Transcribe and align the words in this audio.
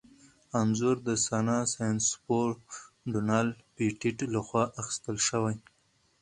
انځور 0.59 0.97
د 1.07 1.09
ناسا 1.47 1.59
ساینسپوه 1.73 2.47
ډونلډ 3.11 3.55
پېټټ 3.75 4.17
لخوا 4.33 4.63
اخیستل 4.81 5.17
شوی. 5.27 5.55